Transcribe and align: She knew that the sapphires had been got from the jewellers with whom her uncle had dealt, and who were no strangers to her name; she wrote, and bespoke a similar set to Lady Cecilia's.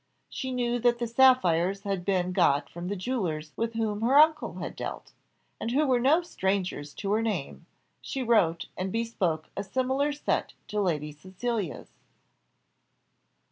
She 0.31 0.51
knew 0.51 0.79
that 0.79 0.97
the 0.97 1.05
sapphires 1.05 1.81
had 1.83 2.03
been 2.03 2.31
got 2.33 2.71
from 2.71 2.87
the 2.87 2.95
jewellers 2.95 3.53
with 3.55 3.73
whom 3.75 4.01
her 4.01 4.17
uncle 4.17 4.55
had 4.55 4.75
dealt, 4.75 5.11
and 5.59 5.69
who 5.69 5.85
were 5.85 5.99
no 5.99 6.23
strangers 6.23 6.95
to 6.95 7.11
her 7.11 7.21
name; 7.21 7.67
she 8.01 8.23
wrote, 8.23 8.65
and 8.75 8.91
bespoke 8.91 9.49
a 9.55 9.63
similar 9.63 10.11
set 10.11 10.53
to 10.69 10.81
Lady 10.81 11.11
Cecilia's. 11.11 11.91